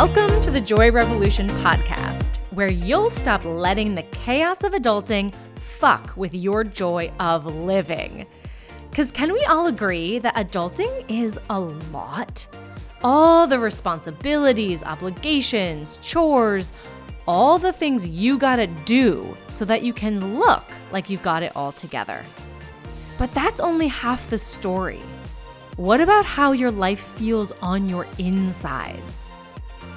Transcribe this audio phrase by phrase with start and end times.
[0.00, 6.16] Welcome to the Joy Revolution podcast, where you'll stop letting the chaos of adulting fuck
[6.16, 8.24] with your joy of living.
[8.90, 12.46] Because can we all agree that adulting is a lot?
[13.02, 16.72] All the responsibilities, obligations, chores,
[17.26, 21.50] all the things you gotta do so that you can look like you've got it
[21.56, 22.24] all together.
[23.18, 25.02] But that's only half the story.
[25.74, 29.17] What about how your life feels on your insides?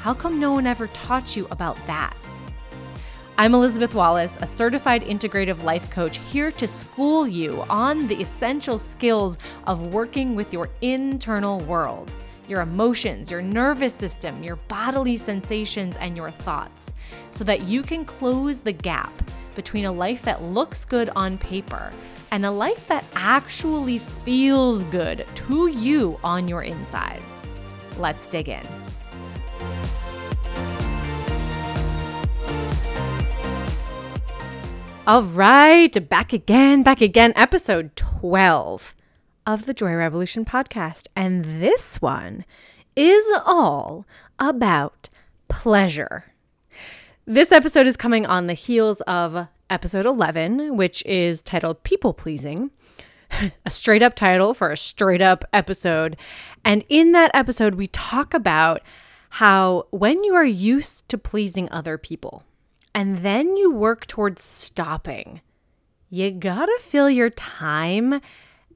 [0.01, 2.17] How come no one ever taught you about that?
[3.37, 8.79] I'm Elizabeth Wallace, a certified integrative life coach, here to school you on the essential
[8.79, 9.37] skills
[9.67, 12.11] of working with your internal world,
[12.47, 16.95] your emotions, your nervous system, your bodily sensations, and your thoughts,
[17.29, 19.13] so that you can close the gap
[19.53, 21.93] between a life that looks good on paper
[22.31, 27.47] and a life that actually feels good to you on your insides.
[27.99, 28.65] Let's dig in.
[35.07, 38.93] All right, back again, back again, episode 12
[39.47, 41.07] of the Joy Revolution podcast.
[41.15, 42.45] And this one
[42.95, 44.05] is all
[44.37, 45.09] about
[45.47, 46.25] pleasure.
[47.25, 52.69] This episode is coming on the heels of episode 11, which is titled People Pleasing,
[53.65, 56.15] a straight up title for a straight up episode.
[56.63, 58.83] And in that episode, we talk about
[59.31, 62.43] how when you are used to pleasing other people,
[62.93, 65.41] and then you work towards stopping.
[66.09, 68.21] You gotta fill your time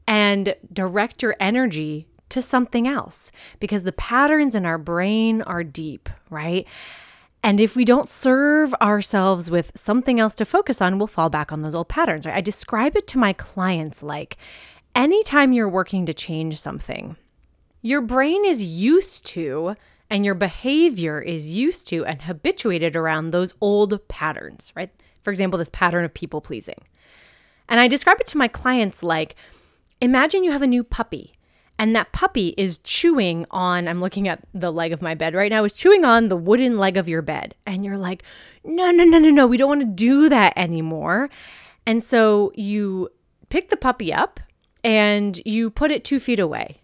[0.08, 6.10] and direct your energy to something else because the patterns in our brain are deep,
[6.30, 6.68] right?
[7.44, 11.52] And if we don't serve ourselves with something else to focus on, we'll fall back
[11.52, 12.36] on those old patterns, right?
[12.36, 14.38] I describe it to my clients like
[14.96, 17.18] anytime you're working to change something,
[17.82, 19.76] your brain is used to
[20.10, 24.92] and your behavior is used to and habituated around those old patterns, right?
[25.24, 26.82] For example, this pattern of people pleasing.
[27.68, 29.36] And I describe it to my clients like
[30.02, 31.34] imagine you have a new puppy
[31.78, 35.52] and that puppy is chewing on i'm looking at the leg of my bed right
[35.52, 38.24] now is chewing on the wooden leg of your bed and you're like
[38.64, 41.30] no no no no no we don't want to do that anymore
[41.86, 43.10] and so you
[43.50, 44.40] pick the puppy up
[44.84, 46.82] and you put it two feet away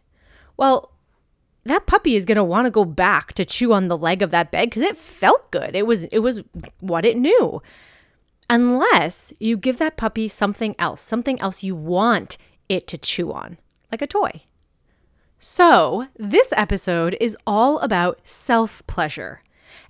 [0.58, 0.91] well
[1.64, 4.32] that puppy is going to want to go back to chew on the leg of
[4.32, 5.76] that bed because it felt good.
[5.76, 6.42] It was it was
[6.80, 7.62] what it knew.
[8.50, 13.58] Unless you give that puppy something else, something else you want it to chew on,
[13.92, 14.44] like a toy.
[15.40, 19.42] So, this episode is all about self pleasure.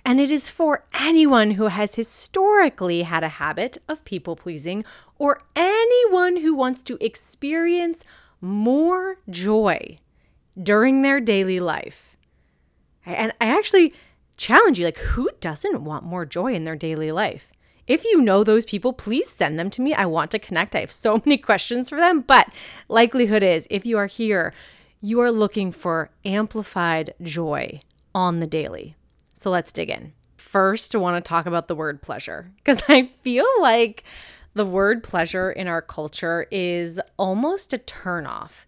[0.04, 4.84] And it is for anyone who has historically had a habit of people pleasing
[5.18, 8.04] or anyone who wants to experience
[8.40, 9.98] more joy
[10.60, 12.16] during their daily life.
[13.04, 13.94] And I actually
[14.36, 17.52] challenge you like, who doesn't want more joy in their daily life?
[17.86, 19.92] If you know those people, please send them to me.
[19.92, 20.76] I want to connect.
[20.76, 22.48] I have so many questions for them, but
[22.88, 24.52] likelihood is if you are here,
[25.00, 27.80] you are looking for amplified joy
[28.14, 28.94] on the daily.
[29.34, 30.12] So let's dig in.
[30.36, 34.04] First, I want to talk about the word pleasure because I feel like
[34.54, 38.64] the word pleasure in our culture is almost a turnoff.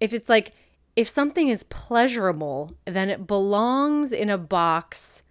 [0.00, 0.52] If it's like,
[0.98, 5.22] if something is pleasurable, then it belongs in a box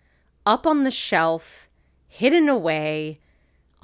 [0.45, 1.67] up on the shelf,
[2.07, 3.19] hidden away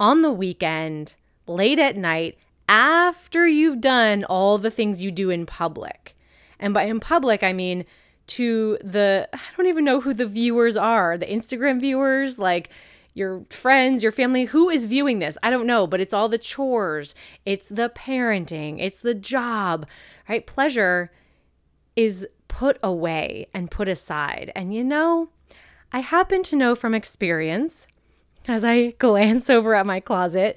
[0.00, 1.14] on the weekend,
[1.46, 2.38] late at night,
[2.70, 6.16] after you've done all the things you do in public.
[6.58, 7.84] And by in public, I mean
[8.28, 12.70] to the, I don't even know who the viewers are, the Instagram viewers, like
[13.12, 15.36] your friends, your family, who is viewing this?
[15.42, 19.86] I don't know, but it's all the chores, it's the parenting, it's the job,
[20.26, 20.46] right?
[20.46, 21.10] Pleasure
[21.96, 24.52] is put away and put aside.
[24.54, 25.28] And you know,
[25.92, 27.86] I happen to know from experience,
[28.46, 30.56] as I glance over at my closet,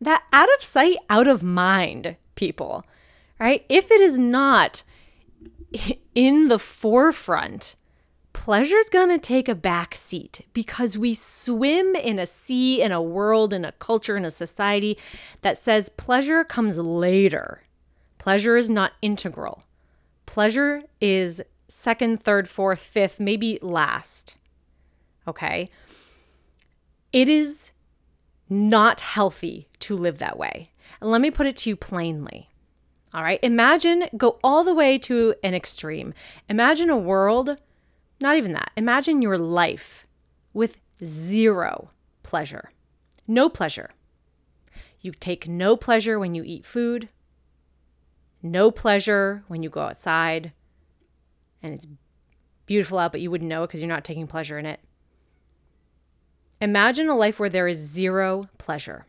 [0.00, 2.84] that out of sight, out of mind people,
[3.38, 3.64] right?
[3.68, 4.82] If it is not
[6.14, 7.76] in the forefront,
[8.32, 13.52] pleasure's gonna take a back seat because we swim in a sea, in a world,
[13.52, 14.98] in a culture, in a society
[15.42, 17.62] that says pleasure comes later.
[18.18, 19.64] Pleasure is not integral.
[20.26, 24.36] Pleasure is second, third, fourth, fifth, maybe last.
[25.26, 25.68] Okay.
[27.12, 27.72] It is
[28.48, 30.70] not healthy to live that way.
[31.00, 32.48] And let me put it to you plainly.
[33.14, 33.40] All right.
[33.42, 36.14] Imagine, go all the way to an extreme.
[36.48, 37.56] Imagine a world,
[38.20, 38.72] not even that.
[38.76, 40.06] Imagine your life
[40.52, 41.90] with zero
[42.22, 42.70] pleasure.
[43.26, 43.90] No pleasure.
[45.00, 47.08] You take no pleasure when you eat food
[48.42, 50.52] no pleasure when you go outside
[51.62, 51.86] and it's
[52.66, 54.80] beautiful out, but you wouldn't know it because you're not taking pleasure in it.
[56.60, 59.06] Imagine a life where there is zero pleasure.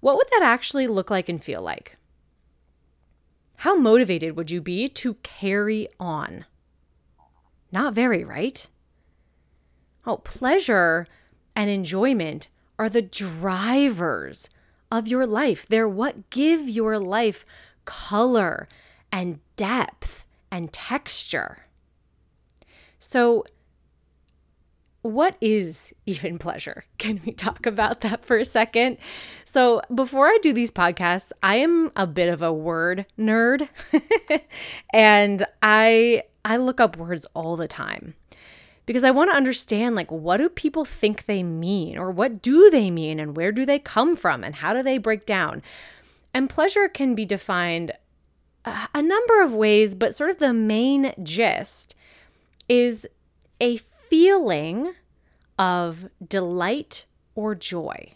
[0.00, 1.96] What would that actually look like and feel like?
[3.58, 6.46] How motivated would you be to carry on?
[7.70, 8.66] Not very, right?
[10.04, 11.06] Oh, pleasure
[11.54, 12.48] and enjoyment
[12.78, 14.50] are the drivers
[14.92, 15.66] of your life.
[15.68, 17.44] They're what give your life
[17.86, 18.68] color
[19.10, 21.64] and depth and texture.
[22.98, 23.44] So,
[25.00, 26.84] what is even pleasure?
[26.98, 28.98] Can we talk about that for a second?
[29.44, 33.68] So, before I do these podcasts, I am a bit of a word nerd
[34.92, 38.14] and I I look up words all the time
[38.86, 42.70] because I want to understand like what do people think they mean or what do
[42.70, 45.62] they mean and where do they come from and how do they break down?
[46.34, 47.92] And pleasure can be defined
[48.64, 51.94] a number of ways, but sort of the main gist
[52.68, 53.06] is
[53.60, 54.94] a feeling
[55.58, 58.14] of delight or joy.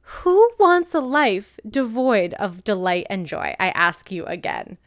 [0.00, 3.54] Who wants a life devoid of delight and joy?
[3.58, 4.78] I ask you again.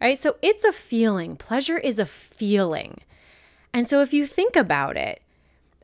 [0.00, 1.36] All right, so it's a feeling.
[1.36, 2.98] Pleasure is a feeling.
[3.74, 5.22] And so if you think about it,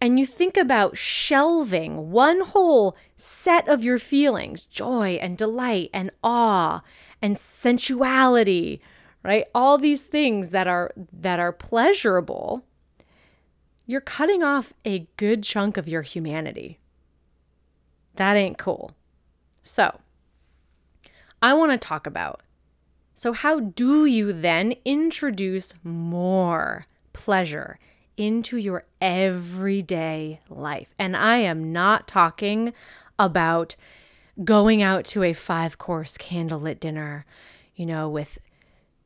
[0.00, 6.12] and you think about shelving one whole set of your feelings joy and delight and
[6.22, 6.82] awe
[7.20, 8.80] and sensuality
[9.24, 9.46] right?
[9.54, 12.64] All these things that are that are pleasurable
[13.86, 16.78] you're cutting off a good chunk of your humanity.
[18.16, 18.92] That ain't cool.
[19.62, 20.00] So
[21.40, 22.42] i want to talk about
[23.14, 26.86] so how do you then introduce more
[27.18, 27.78] pleasure
[28.16, 30.94] into your everyday life.
[30.98, 32.72] And I am not talking
[33.18, 33.74] about
[34.44, 37.26] going out to a five course candlelit dinner,
[37.74, 38.38] you know, with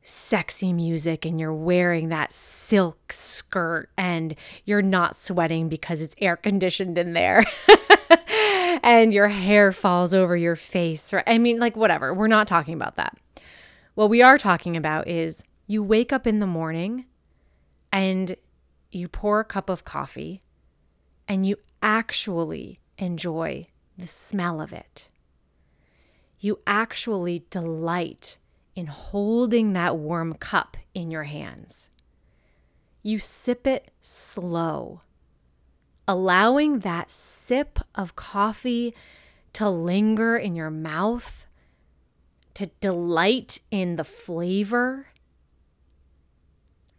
[0.03, 6.35] sexy music and you're wearing that silk skirt and you're not sweating because it's air
[6.35, 7.43] conditioned in there.
[8.83, 12.13] and your hair falls over your face or I mean like whatever.
[12.13, 13.17] We're not talking about that.
[13.95, 17.05] What we are talking about is you wake up in the morning
[17.93, 18.35] and
[18.91, 20.41] you pour a cup of coffee
[21.27, 25.09] and you actually enjoy the smell of it.
[26.39, 28.37] You actually delight
[28.75, 31.91] in holding that warm cup in your hands.
[33.03, 35.01] You sip it slow,
[36.07, 38.95] allowing that sip of coffee
[39.53, 41.45] to linger in your mouth,
[42.55, 45.12] to delight in the flavor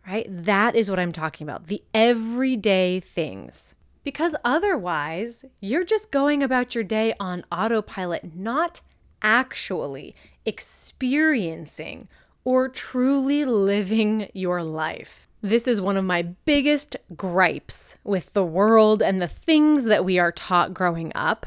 [0.07, 0.27] right?
[0.29, 3.75] That is what I'm talking about the everyday things.
[4.03, 8.83] Because otherwise, you're just going about your day on autopilot, not
[9.23, 10.15] actually
[10.45, 12.09] experiencing
[12.45, 15.27] or truly living your life.
[15.41, 20.19] This is one of my biggest gripes with the world and the things that we
[20.19, 21.47] are taught growing up.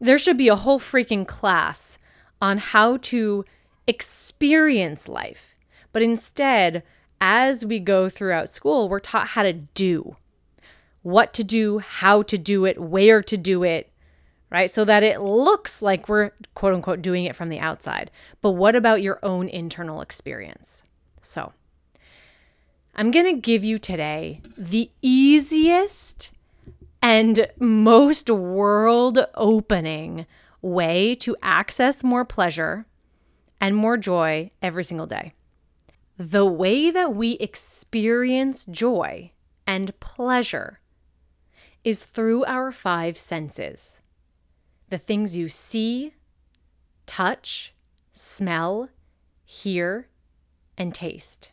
[0.00, 1.98] There should be a whole freaking class
[2.40, 3.44] on how to
[3.86, 5.54] experience life.
[5.92, 6.82] But instead,
[7.22, 10.16] as we go throughout school, we're taught how to do
[11.02, 13.90] what to do, how to do it, where to do it,
[14.50, 14.70] right?
[14.70, 18.10] So that it looks like we're quote unquote doing it from the outside.
[18.40, 20.82] But what about your own internal experience?
[21.22, 21.52] So,
[22.94, 26.32] I'm going to give you today the easiest
[27.00, 30.26] and most world opening
[30.60, 32.84] way to access more pleasure
[33.60, 35.34] and more joy every single day
[36.30, 39.32] the way that we experience joy
[39.66, 40.78] and pleasure
[41.82, 44.00] is through our five senses
[44.88, 46.12] the things you see,
[47.06, 47.74] touch,
[48.12, 48.90] smell,
[49.44, 50.06] hear,
[50.76, 51.50] and taste.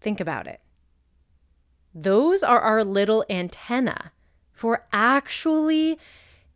[0.00, 0.60] Think about it.
[1.92, 4.12] Those are our little antenna
[4.52, 5.98] for actually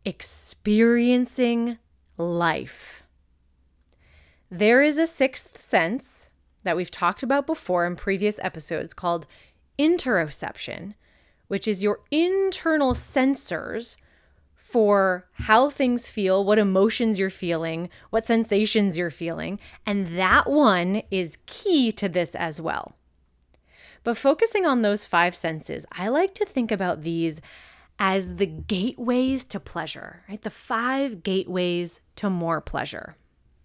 [0.05, 1.77] experiencing
[2.17, 3.03] life.
[4.49, 6.29] There is a sixth sense
[6.63, 9.27] that we've talked about before in previous episodes called
[9.77, 10.93] interoception,
[11.49, 13.97] which is your internal sensors
[14.55, 19.59] for how things feel, what emotions you're feeling, what sensations you're feeling.
[19.85, 22.95] And that one is key to this as well.
[24.03, 27.41] But focusing on those five senses, I like to think about these
[27.99, 30.41] as the gateways to pleasure, right?
[30.41, 33.17] The five gateways to more pleasure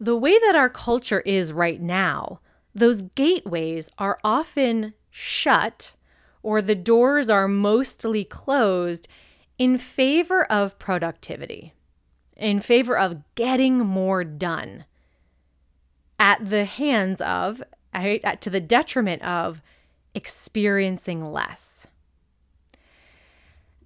[0.02, 2.40] the way that our culture is right now,
[2.74, 5.94] those gateways are often shut
[6.42, 9.06] or the doors are mostly closed
[9.58, 11.72] in favor of productivity,
[12.36, 14.86] in favor of getting more done
[16.18, 17.62] at the hands of,
[17.94, 19.62] to the detriment of
[20.16, 21.86] experiencing less.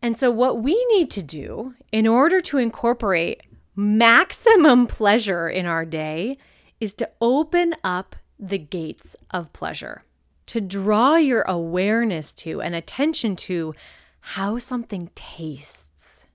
[0.01, 3.43] And so, what we need to do in order to incorporate
[3.77, 6.39] maximum pleasure in our day
[6.81, 10.03] is to open up the gates of pleasure,
[10.47, 13.75] to draw your awareness to and attention to
[14.21, 16.27] how something tastes.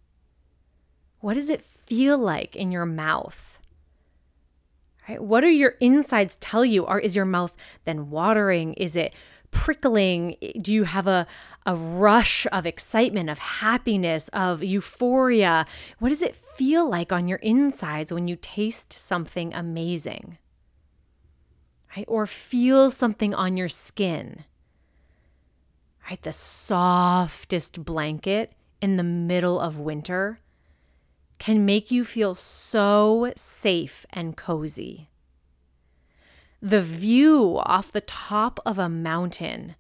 [1.20, 3.60] What does it feel like in your mouth?
[5.08, 5.22] Right?
[5.22, 6.86] What do your insides tell you?
[6.86, 7.56] Are is your mouth
[7.86, 8.74] then watering?
[8.76, 9.14] Is it
[9.52, 10.36] prickling?
[10.60, 11.28] Do you have a,
[11.66, 15.66] a rush of excitement, of happiness, of euphoria?
[16.00, 20.38] What does it feel like on your insides when you taste something amazing?
[21.96, 22.06] Right?
[22.08, 24.46] Or feel something on your skin?
[26.10, 26.22] Right?
[26.22, 30.40] The softest blanket in the middle of winter
[31.38, 35.11] can make you feel so safe and cozy
[36.62, 39.76] the view off the top of a mountain,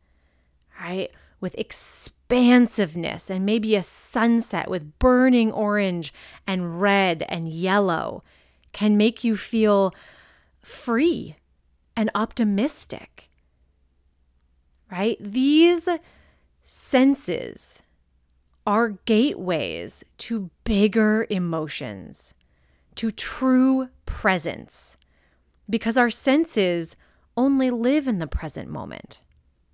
[0.79, 1.11] right?
[1.39, 6.13] With expansiveness and maybe a sunset with burning orange
[6.47, 8.23] and red and yellow
[8.71, 9.93] can make you feel
[10.59, 11.35] free
[11.95, 13.29] and optimistic,
[14.91, 15.17] right?
[15.19, 15.88] These
[16.63, 17.83] senses
[18.65, 22.33] are gateways to bigger emotions,
[22.95, 24.97] to true presence
[25.72, 26.96] because our senses
[27.36, 29.22] only live in the present moment.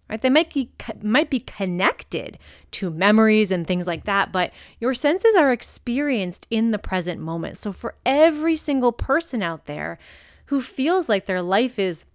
[0.10, 0.22] Right?
[0.22, 2.40] They might be, might be connected
[2.72, 7.58] to memories and things like that, but your senses are experienced in the present moment.
[7.58, 9.98] So, for every single person out there
[10.46, 12.06] who feels like their life is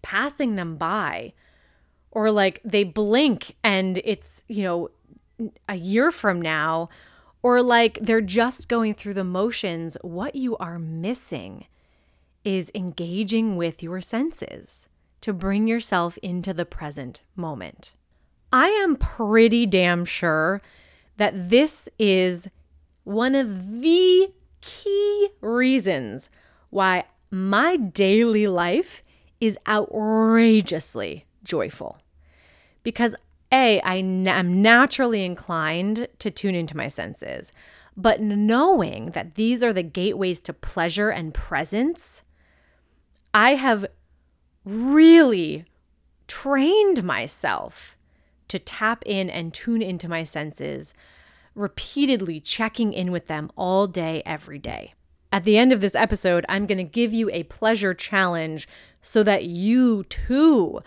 [0.00, 1.34] passing them by,
[2.10, 4.88] or like they blink and it's, you know,
[5.68, 6.88] a year from now,
[7.42, 11.66] or like they're just going through the motions, what you are missing
[12.44, 14.88] is engaging with your senses
[15.22, 17.94] to bring yourself into the present moment.
[18.52, 20.60] I am pretty damn sure
[21.16, 22.48] that this is
[23.04, 26.30] one of the key reasons
[26.70, 29.02] why my daily life
[29.40, 31.98] is outrageously joyful.
[32.82, 33.16] Because
[33.50, 37.52] A, I am naturally inclined to tune into my senses,
[37.96, 42.22] but knowing that these are the gateways to pleasure and presence
[43.34, 43.84] I have
[44.64, 45.64] really
[46.28, 47.98] trained myself
[48.46, 50.94] to tap in and tune into my senses,
[51.56, 54.94] repeatedly checking in with them all day, every day.
[55.32, 58.68] At the end of this episode, I'm going to give you a pleasure challenge
[59.02, 60.80] so that you too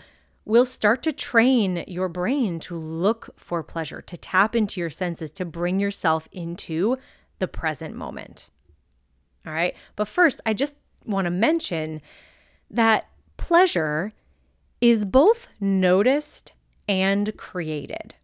[0.46, 5.32] will start to train your brain to look for pleasure, to tap into your senses,
[5.32, 6.98] to bring yourself into
[7.40, 8.50] the present moment.
[9.46, 9.76] All right.
[9.98, 12.02] But first, I just want to mention
[12.70, 13.08] that
[13.38, 14.14] pleasure
[14.82, 16.54] is both noticed
[16.88, 18.16] and created.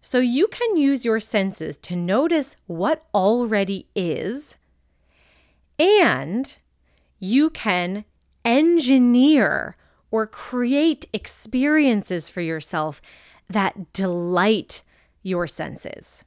[0.00, 4.56] So you can use your senses to notice what already is,
[5.78, 6.56] and
[7.18, 8.04] you can
[8.44, 9.76] engineer
[10.10, 13.02] or create experiences for yourself
[13.48, 14.82] that delight
[15.22, 16.24] your senses.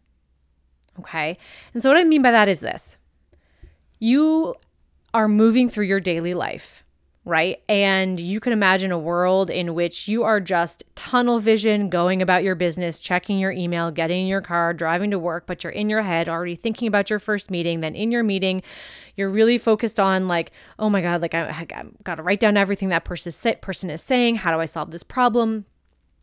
[0.99, 1.37] Okay.
[1.73, 2.97] And so, what I mean by that is this
[3.99, 4.55] you
[5.13, 6.83] are moving through your daily life
[7.25, 7.61] right?
[7.67, 12.43] And you can imagine a world in which you are just tunnel vision going about
[12.43, 15.89] your business, checking your email, getting in your car, driving to work, but you're in
[15.89, 17.81] your head already thinking about your first meeting.
[17.81, 18.63] Then in your meeting,
[19.15, 22.57] you're really focused on like, oh my God, like I, I got to write down
[22.57, 24.35] everything that person, person is saying.
[24.35, 25.65] How do I solve this problem?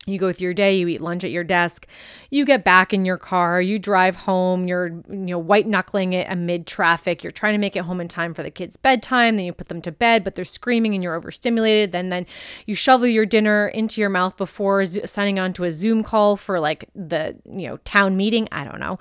[0.07, 1.85] You go through your day, you eat lunch at your desk,
[2.31, 6.27] you get back in your car, you drive home, you're you know white knuckling it
[6.29, 9.45] amid traffic, you're trying to make it home in time for the kids' bedtime, then
[9.45, 11.91] you put them to bed, but they're screaming and you're overstimulated.
[11.91, 12.25] Then then
[12.65, 16.57] you shovel your dinner into your mouth before signing on to a Zoom call for
[16.57, 18.47] like the you know town meeting.
[18.49, 18.99] I don't know.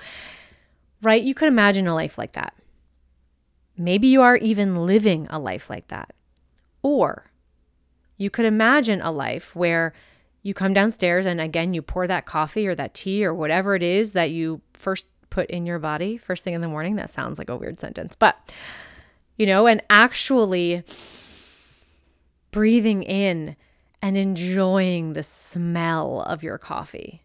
[1.03, 1.23] Right?
[1.23, 2.53] You could imagine a life like that.
[3.79, 6.15] Maybe you are even living a life like that.
[6.83, 7.31] Or
[8.17, 9.93] you could imagine a life where
[10.47, 13.83] you come downstairs and again you pour that coffee or that tea or whatever it
[13.83, 17.39] is that you first put in your body first thing in the morning that sounds
[17.39, 18.53] like a weird sentence but
[19.37, 20.85] you know and actually
[22.57, 23.55] breathing in
[24.01, 27.23] and enjoying the smell of your coffee.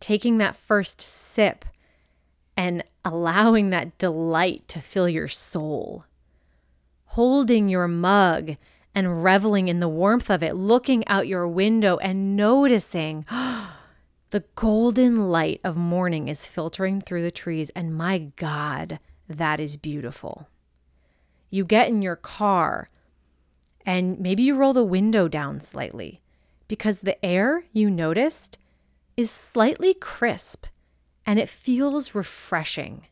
[0.00, 1.64] Taking that first sip
[2.56, 6.04] and allowing that delight to fill your soul.
[7.06, 8.56] Holding your mug
[8.94, 13.26] and reveling in the warmth of it, looking out your window and noticing
[14.30, 17.70] the golden light of morning is filtering through the trees.
[17.70, 18.98] And my God,
[19.28, 20.48] that is beautiful.
[21.50, 22.88] You get in your car
[23.86, 26.20] and maybe you roll the window down slightly.
[26.66, 28.58] because the air you noticed
[29.16, 30.66] is slightly crisp
[31.26, 33.06] and it feels refreshing.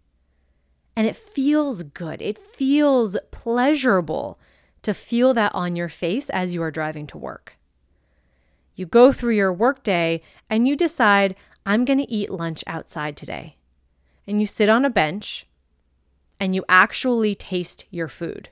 [0.97, 2.21] And it feels good.
[2.21, 4.39] It feels pleasurable
[4.83, 7.57] to feel that on your face as you are driving to work.
[8.75, 13.57] You go through your workday and you decide, I'm going to eat lunch outside today.
[14.27, 15.47] And you sit on a bench
[16.41, 18.49] and you actually taste your food.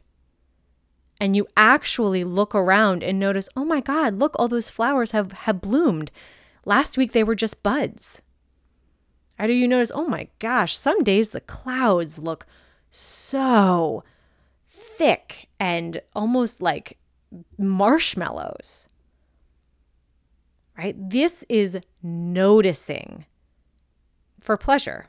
[1.21, 5.33] And you actually look around and notice, oh my God, look, all those flowers have,
[5.33, 6.11] have bloomed.
[6.65, 8.23] Last week they were just buds.
[9.39, 12.47] Or do you notice, oh my gosh, some days the clouds look
[12.91, 14.05] so
[14.81, 16.99] thick and almost like
[17.59, 18.89] marshmallows
[20.81, 21.11] right?
[21.11, 23.27] This is noticing
[24.41, 25.09] for pleasure,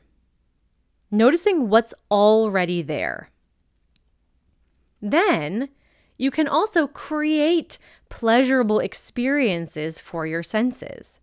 [1.09, 3.29] noticing what's already there.
[5.01, 5.69] Then
[6.17, 7.77] you can also create
[8.09, 11.21] pleasurable experiences for your senses.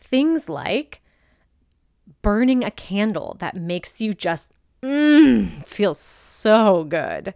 [0.00, 1.00] Things like
[2.22, 4.52] burning a candle that makes you just
[4.86, 7.34] mm, feel so good,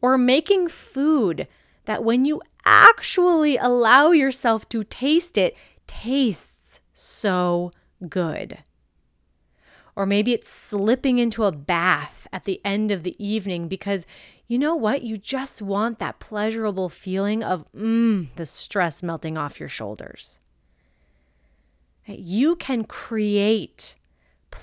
[0.00, 1.46] or making food
[1.86, 5.56] that when you actually allow yourself to taste it,
[5.86, 7.72] tastes so
[8.08, 8.58] good.
[9.94, 14.06] Or maybe it's slipping into a bath at the end of the evening because
[14.46, 15.02] you know what?
[15.02, 20.38] You just want that pleasurable feeling of mmm, the stress melting off your shoulders.
[22.06, 23.96] You can create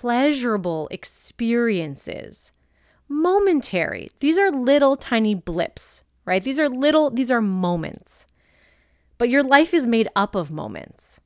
[0.02, 2.52] pleasurable experiences,
[3.08, 4.10] momentary.
[4.20, 6.44] These are little tiny blips right?
[6.44, 8.28] These are little, these are moments.
[9.18, 11.20] But your life is made up of moments,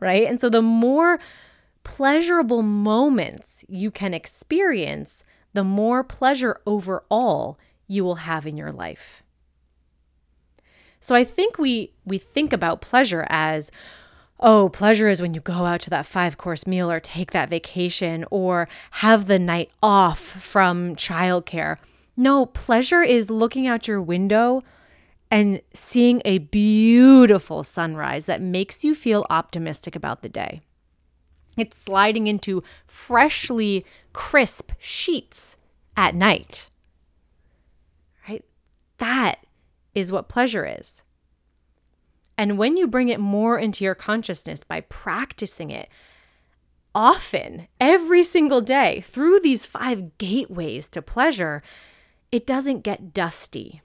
[0.00, 0.26] right?
[0.26, 1.18] And so the more
[1.84, 9.22] pleasurable moments you can experience, the more pleasure overall you will have in your life.
[11.00, 13.70] So I think we we think about pleasure as
[14.40, 17.50] oh, pleasure is when you go out to that five course meal or take that
[17.50, 21.78] vacation or have the night off from childcare.
[22.16, 24.62] No, pleasure is looking out your window
[25.30, 30.60] and seeing a beautiful sunrise that makes you feel optimistic about the day.
[31.56, 35.56] It's sliding into freshly crisp sheets
[35.96, 36.70] at night.
[38.28, 38.44] Right?
[38.98, 39.44] That
[39.94, 41.02] is what pleasure is.
[42.38, 45.88] And when you bring it more into your consciousness by practicing it
[46.94, 51.62] often, every single day, through these five gateways to pleasure,
[52.30, 53.82] it doesn't get dusty.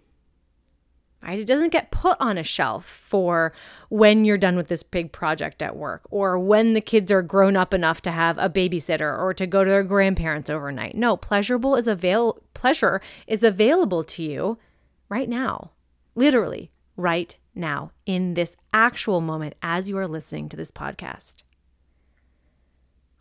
[1.23, 1.39] Right?
[1.39, 3.53] It doesn't get put on a shelf for
[3.89, 7.55] when you're done with this big project at work or when the kids are grown
[7.55, 10.95] up enough to have a babysitter or to go to their grandparents overnight.
[10.95, 14.59] No, pleasurable is avail pleasure is available to you
[15.07, 15.71] right now.
[16.13, 21.43] Literally, right now in this actual moment as you are listening to this podcast.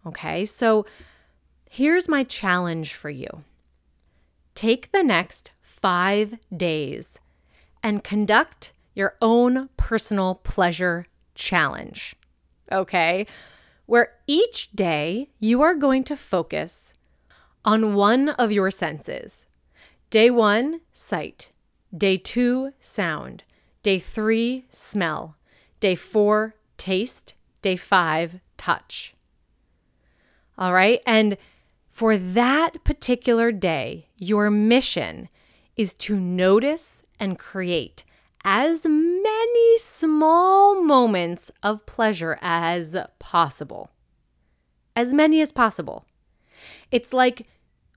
[0.07, 0.45] Okay?
[0.45, 0.87] So
[1.71, 3.45] here's my challenge for you.
[4.55, 7.19] Take the next five days
[7.83, 12.15] and conduct your own personal pleasure challenge.
[12.71, 13.27] Okay?
[13.87, 16.95] Where each day you are going to focus
[17.65, 19.47] on one of your senses.
[20.11, 21.51] Day one, sight.
[21.97, 23.45] Day two, sound.
[23.83, 25.37] Day three, smell.
[25.81, 27.35] Day four, taste.
[27.63, 29.15] Day five, touch.
[30.57, 31.01] All right.
[31.07, 31.37] And
[31.89, 35.29] for that particular day, your mission
[35.77, 38.05] is to notice and create
[38.45, 43.91] as many small moments of pleasure as possible.
[44.97, 46.05] As many as possible.
[46.91, 47.47] It's like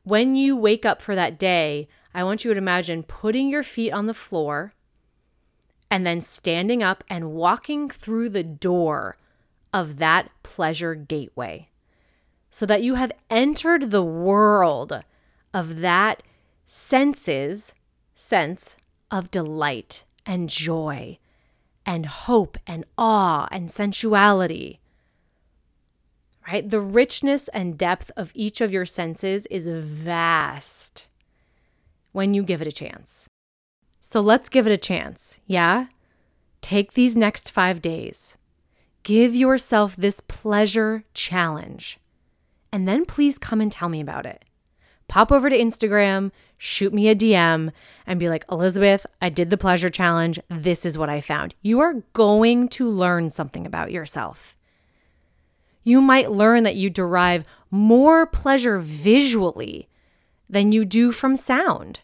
[0.04, 3.92] when you wake up for that day, I want you to imagine putting your feet
[3.92, 4.75] on the floor
[5.96, 9.16] and then standing up and walking through the door
[9.72, 11.70] of that pleasure gateway
[12.50, 15.06] so that you have entered the world
[15.54, 16.22] of that
[16.66, 17.74] senses,
[18.14, 18.76] sense
[19.10, 21.18] of delight and joy
[21.86, 24.82] and hope and awe and sensuality.
[26.46, 26.70] Right?
[26.70, 31.08] The richness and depth of each of your senses is vast
[32.12, 33.30] when you give it a chance.
[34.16, 35.42] So let's give it a chance.
[35.46, 35.88] Yeah?
[36.62, 38.38] Take these next five days.
[39.04, 42.00] Give yourself this pleasure challenge
[42.72, 44.46] and then please come and tell me about it.
[45.10, 47.74] Pop over to Instagram, shoot me a DM,
[48.08, 50.40] and be like, Elizabeth, I did the pleasure challenge.
[50.48, 51.54] This is what I found.
[51.62, 54.56] You are going to learn something about yourself.
[55.84, 59.90] You might learn that you derive more pleasure visually
[60.50, 62.00] than you do from sound.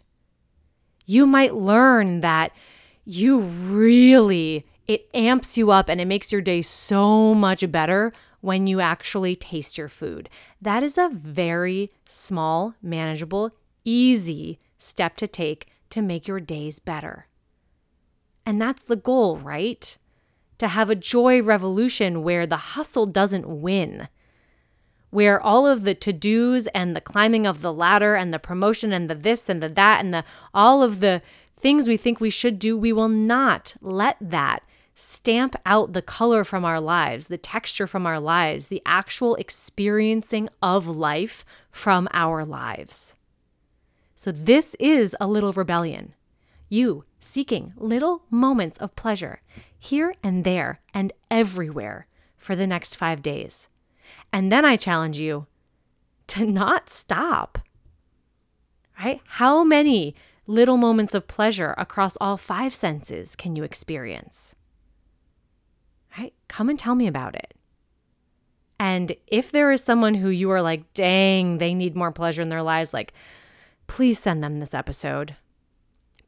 [1.06, 2.52] You might learn that
[3.06, 8.12] you really It amps you up and it makes your day so much better
[8.42, 10.30] when you actually taste your food.
[10.62, 13.52] That is a very small, manageable,
[13.86, 17.28] easy step to take to make your days better.
[18.46, 19.98] And that's the goal, right?
[20.58, 24.10] To have a joy revolution where the hustle doesn't win,
[25.12, 28.92] where all of the to dos and the climbing of the ladder and the promotion
[28.92, 31.22] and the this and the that and the all of the
[31.56, 34.64] things we think we should do, we will not let that
[34.96, 40.50] stamp out the color from our lives, the texture from our lives, the actual experiencing
[40.62, 43.16] of life from our lives.
[44.16, 46.14] So, this is a little rebellion.
[46.70, 49.42] You seeking little moments of pleasure
[49.78, 53.68] here and there and everywhere for the next five days.
[54.34, 55.48] And then I challenge you
[56.28, 57.60] to not stop.
[59.00, 59.22] Right?
[59.26, 60.16] How many
[60.48, 64.56] little moments of pleasure across all five senses can you experience?
[66.18, 66.34] Right?
[66.48, 67.54] Come and tell me about it.
[68.80, 72.50] And if there is someone who you are like, dang, they need more pleasure in
[72.50, 73.14] their lives, like,
[73.86, 75.36] please send them this episode.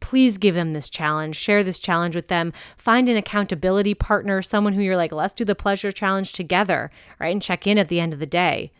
[0.04, 4.74] Please give them this challenge, share this challenge with them, find an accountability partner, someone
[4.74, 7.32] who you're like, let's do the pleasure challenge together, right?
[7.32, 8.74] And check in at the end of the day.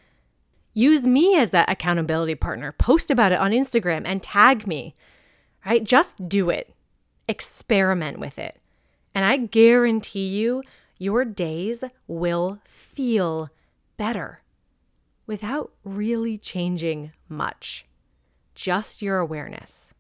[0.74, 2.74] Use me as that accountability partner.
[2.74, 4.96] Post about it on Instagram and tag me,
[5.66, 5.86] right?
[5.86, 6.76] Just do it.
[7.30, 8.60] Experiment with it.
[9.16, 10.62] And I guarantee you,
[11.00, 13.50] your days will feel
[13.96, 14.42] better
[15.26, 17.86] without really changing much.
[18.56, 19.93] Just your awareness.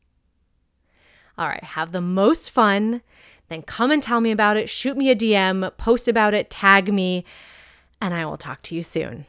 [1.38, 3.02] All right, have the most fun.
[3.50, 4.69] Then come and tell me about it.
[4.69, 7.26] Shoot me a DM, post about it, tag me,
[8.00, 9.26] and I will talk to you soon.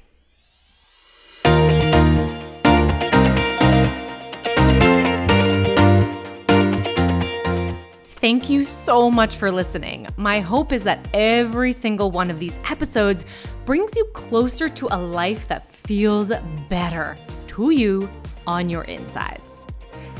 [8.24, 10.06] Thank you so much for listening.
[10.16, 13.26] My hope is that every single one of these episodes
[13.66, 16.32] brings you closer to a life that feels
[16.70, 18.10] better to you
[18.46, 19.66] on your insides.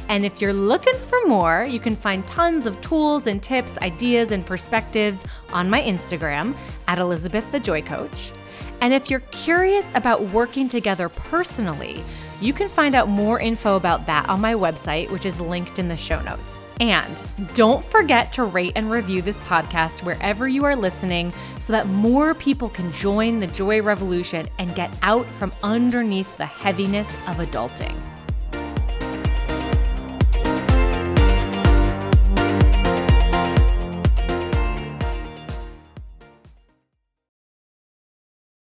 [0.09, 4.33] And if you're looking for more, you can find tons of tools and tips, ideas,
[4.33, 6.55] and perspectives on my Instagram
[6.89, 8.33] at Elizabeth the Joy Coach.
[8.81, 12.03] And if you're curious about working together personally,
[12.41, 15.89] you can find out more info about that on my website, which is linked in
[15.89, 16.59] the show notes.
[16.81, 17.23] And
[17.55, 22.35] don't forget to rate and review this podcast wherever you are listening so that more
[22.35, 27.99] people can join the joy revolution and get out from underneath the heaviness of adulting.